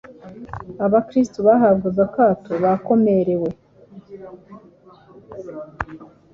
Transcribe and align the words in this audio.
Abakristu 0.85 1.37
bahabwaga 1.47 2.01
akato, 2.09 2.51
bakomorewe 2.63 3.49